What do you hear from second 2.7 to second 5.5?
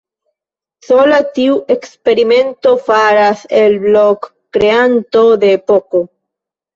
faras el Blok kreanton